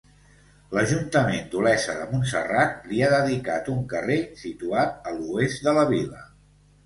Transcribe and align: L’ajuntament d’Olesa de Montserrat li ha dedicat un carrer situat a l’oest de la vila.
L’ajuntament 0.75 1.43
d’Olesa 1.49 1.93
de 1.97 2.07
Montserrat 2.13 2.87
li 2.93 3.03
ha 3.03 3.09
dedicat 3.13 3.69
un 3.75 3.83
carrer 3.93 4.17
situat 4.45 5.11
a 5.11 5.13
l’oest 5.19 5.69
de 5.69 5.77
la 5.81 5.85
vila. 5.93 6.25